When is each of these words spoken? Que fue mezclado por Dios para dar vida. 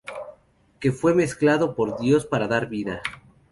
Que 0.79 0.91
fue 0.91 1.13
mezclado 1.13 1.75
por 1.75 1.99
Dios 1.99 2.25
para 2.25 2.47
dar 2.47 2.67
vida. 2.67 3.03